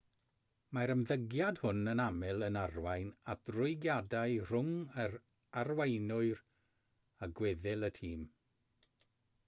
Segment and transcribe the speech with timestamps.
[0.75, 4.73] mae'r ymddygiad hwn yn aml yn arwain at rwygiadau rhwng
[5.05, 5.13] yr
[5.63, 6.41] arweinwyr
[7.27, 8.25] a gweddill y tîm